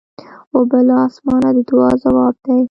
اوبه 0.55 0.79
له 0.87 0.95
اسمانه 1.07 1.49
د 1.55 1.57
دعا 1.69 1.89
ځواب 2.03 2.35
دی. 2.45 2.57